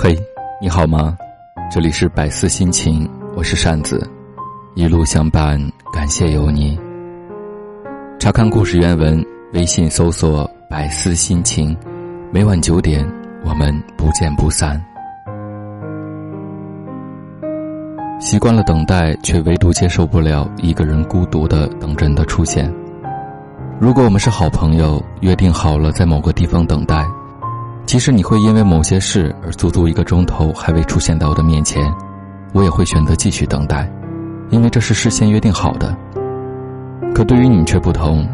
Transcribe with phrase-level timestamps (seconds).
[0.00, 0.16] 嘿，
[0.60, 1.18] 你好吗？
[1.68, 4.08] 这里是百思心情，我是扇子，
[4.76, 5.60] 一路相伴，
[5.92, 6.78] 感谢有你。
[8.16, 9.20] 查看故事原文，
[9.54, 11.76] 微信搜索“百思心情”，
[12.30, 13.04] 每晚九点，
[13.44, 14.80] 我们不见不散。
[18.20, 22.72] 习惯了等待，却唯独接受不了一个人孤独的等人的出现。
[23.80, 27.04] 如果我们是好朋友，约定好了在某个地方等待。
[27.88, 31.82] 即使你会因为某些事而足足一个钟头还未出现在我的面前，
[32.52, 33.90] 我也会选择继续等待，
[34.50, 35.96] 因为这是事先约定好的。
[37.14, 38.28] 可对于你却不同，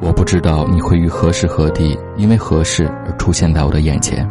[0.00, 4.26] 我不知道你会于何时何地因为何事而出现在我的眼前，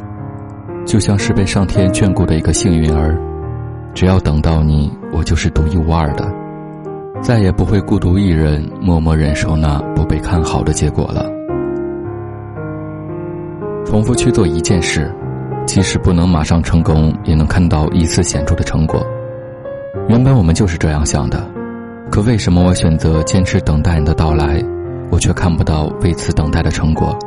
[0.86, 3.18] 就像是被上天眷顾的一个幸运儿，
[3.94, 6.30] 只要等到你，我就是独一无二的，
[7.22, 11.26] 再也不会孤独一人默默忍受那不被看好的结果了。
[13.86, 15.14] 重复去做一件事，
[15.66, 19.06] 即使不能马上成功，也能看到一次显著的成果。
[20.10, 21.48] 原本我们就是这样想的，
[22.12, 24.62] 可为什么我选择坚持等待你的到来，
[25.12, 27.18] 我却看不到为此等待的成果？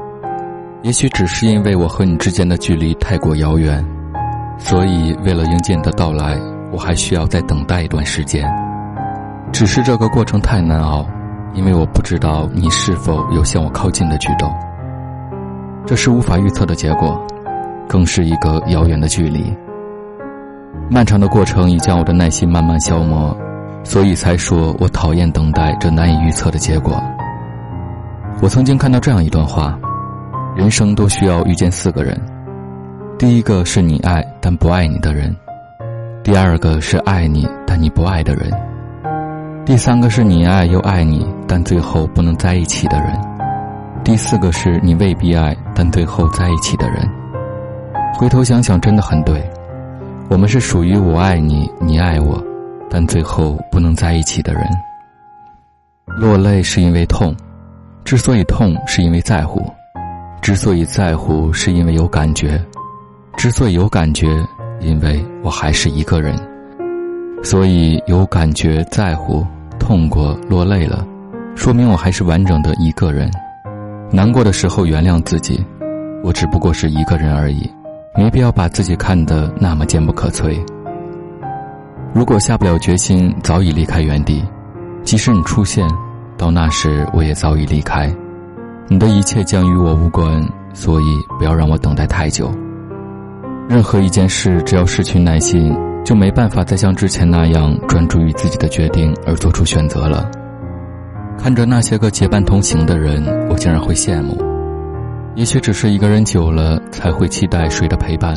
[0.82, 3.84] 也许只是因为我和你之间的距离太过遥远，
[4.58, 6.38] 所以为了迎接你的到来，
[6.72, 8.48] 我还需要再等待一段时间。
[9.52, 11.06] 只是这个过程太难熬，
[11.54, 14.52] 因为我不知道你是否有向我靠近的举动。
[15.88, 17.18] 这是无法预测的结果，
[17.88, 19.50] 更是一个遥远的距离。
[20.90, 23.34] 漫长的过程已将我的耐心慢慢消磨，
[23.84, 27.02] 所以才说我讨厌等待这难以预测的结果。
[28.42, 29.78] 我曾经看到这样一段话：
[30.54, 32.20] 人生都需要遇见四个人，
[33.18, 35.34] 第一个是你爱但不爱你的人，
[36.22, 38.52] 第二个是爱你但你不爱的人，
[39.64, 43.37] 第三个是你爱又爱你但最后不能在一起的人。
[44.08, 47.06] 第四个是你未必爱，但最后在一起的人。
[48.14, 49.38] 回头想想，真的很对。
[50.30, 52.42] 我们是属于我爱你，你爱我，
[52.88, 54.62] 但最后不能在一起的人。
[56.06, 57.36] 落泪是因为痛，
[58.02, 59.62] 之所以痛是因为在乎，
[60.40, 62.58] 之所以在乎是因为有感觉，
[63.36, 64.26] 之所以有感觉，
[64.80, 66.34] 因为我还是一个人。
[67.42, 69.46] 所以有感觉、在乎、
[69.78, 71.06] 痛过、落泪了，
[71.54, 73.30] 说明我还是完整的一个人。
[74.10, 75.64] 难过的时候原谅自己，
[76.22, 77.70] 我只不过是一个人而已，
[78.16, 80.58] 没必要把自己看得那么坚不可摧。
[82.14, 84.42] 如果下不了决心，早已离开原地。
[85.04, 85.86] 即使你出现，
[86.36, 88.10] 到那时我也早已离开。
[88.88, 90.42] 你的一切将与我无关，
[90.72, 91.04] 所以
[91.38, 92.50] 不要让我等待太久。
[93.68, 100.30] 任何一件事，只要失去耐心，就没办法再像之前那样专注于自己的决定而做出选择了。
[101.36, 103.22] 看着那些个结伴同行的人，
[103.58, 104.36] 竟然会羡慕。
[105.34, 108.34] 也许只是一个人久了，才会期待谁的陪伴，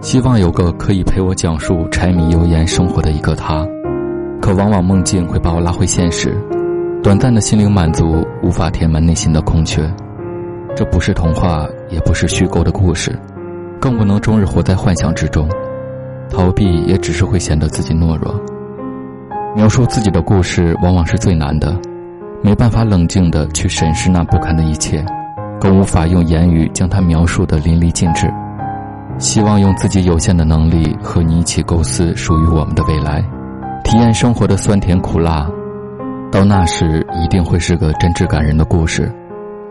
[0.00, 3.66] 希望有个可以陪我讲述柴米油盐生活的一个他。
[4.40, 6.36] 可往往梦境会把我拉回现实，
[7.02, 9.88] 短暂的心灵满足无法填满内心的空缺。
[10.76, 13.16] 这不是童话，也不是虚构的故事，
[13.80, 15.48] 更不能终日活在幻想之中。
[16.30, 18.34] 逃避也只是会显得自己懦弱。
[19.54, 21.76] 描述自己的故事，往往是最难的。
[22.42, 25.04] 没办法冷静地去审视那不堪的一切，
[25.60, 28.28] 更无法用言语将它描述的淋漓尽致。
[29.18, 33.22] 希望用自己有限的能力和你一起构思属于我们的未来，
[33.84, 35.48] 体验生活的酸甜苦辣。
[36.32, 39.12] 到那时，一定会是个真挚感人的故事，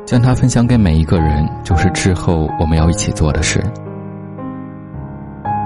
[0.06, 3.62] 将它分享给每一个人，就是之后我们要一起做的事。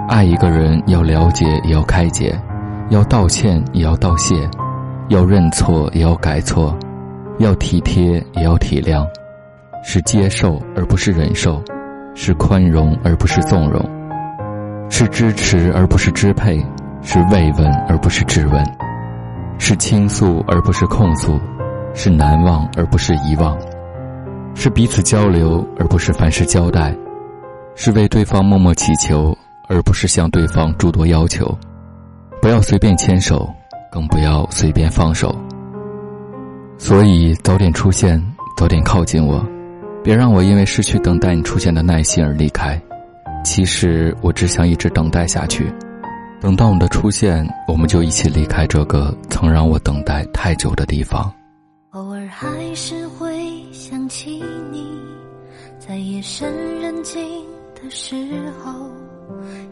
[0.08, 2.34] 爱一个人，要了解，也要开解；
[2.90, 4.36] 要道歉，也要道谢；
[5.10, 6.76] 要认错，也要改错。
[7.40, 9.06] 要体贴，也要体谅，
[9.84, 11.62] 是接受而不是忍受，
[12.14, 13.84] 是宽容而不是纵容，
[14.90, 16.64] 是支持而不是支配，
[17.02, 18.64] 是慰问而不是质问，
[19.58, 21.38] 是倾诉而不是控诉，
[21.94, 23.58] 是难忘而不是遗忘，
[24.56, 26.96] 是彼此交流而不是凡事交代，
[27.76, 31.46] 是为对方默默祈求而不是向对方诸多要求。
[32.42, 33.50] 不要随便牵手，
[33.92, 35.36] 更不要随便放手。
[36.78, 38.22] 所以，早点出现，
[38.58, 39.44] 早点靠近我，
[40.04, 42.80] 别让我因为失去等待你出现的耐心而离开。
[43.44, 45.72] 其实，我只想一直等待下去，
[46.42, 51.32] 等到你的出现，我们就一起离开这个曾让我等待太久的地方。
[51.92, 54.86] 偶尔还是会想起你，
[55.80, 56.52] 在夜深
[56.82, 57.24] 人静
[57.74, 58.16] 的时
[58.64, 58.74] 候，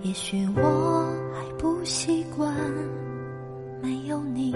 [0.04, 2.52] 也许我还不习惯
[3.82, 4.56] 没有你。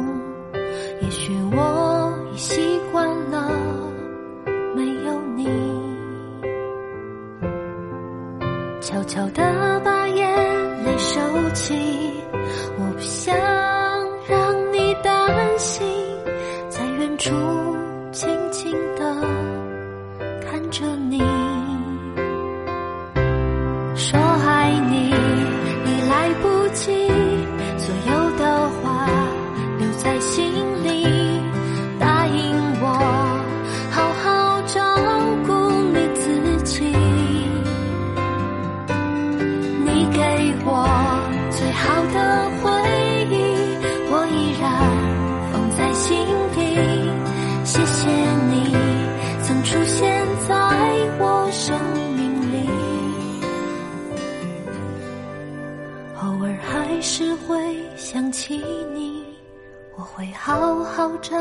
[60.21, 61.35] 会好好照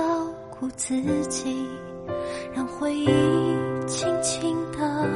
[0.48, 1.68] 顾自己，
[2.50, 3.06] 让回忆
[3.86, 5.06] 轻轻的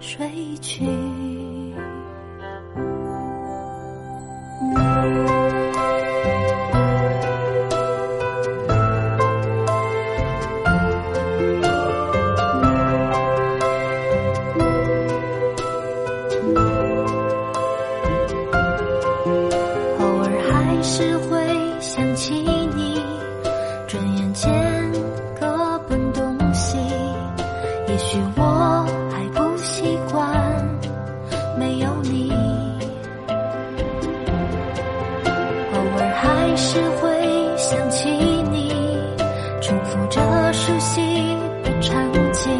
[0.00, 0.86] 睡去。
[19.98, 21.33] 偶尔还是会。
[36.54, 38.68] 还是会想起你
[39.60, 41.00] 重复着熟悉
[41.64, 42.52] 的场景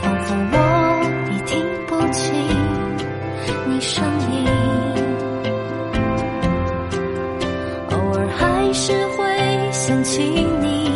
[0.00, 2.32] 仿佛我已听不清
[3.66, 4.02] 你声
[4.32, 4.48] 音
[7.90, 10.22] 偶尔还是会想起
[10.62, 10.90] 你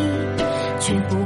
[0.81, 1.23] 却不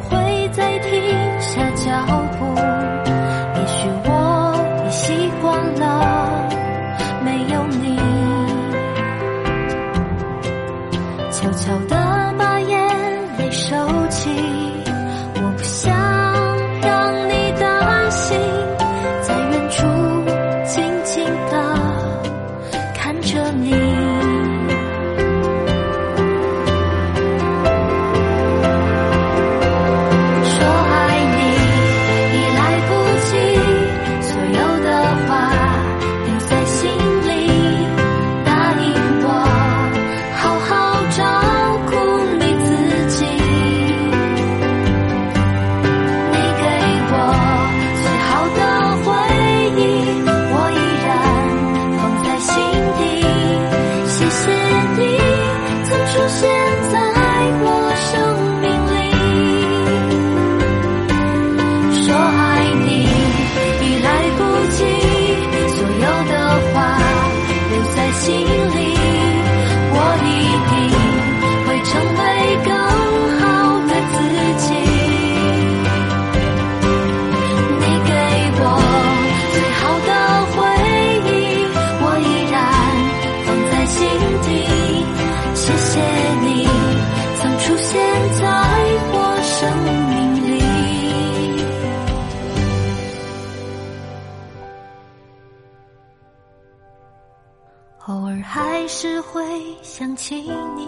[99.35, 99.43] 会
[99.83, 100.37] 想起
[100.77, 100.87] 你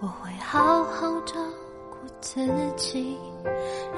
[0.00, 1.34] 我会好好照
[1.90, 3.18] 顾自己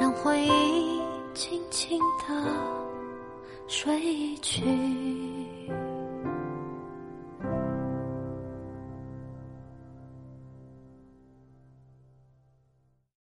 [0.01, 1.01] 让回忆
[1.33, 2.45] 轻轻的
[3.69, 4.65] 睡去。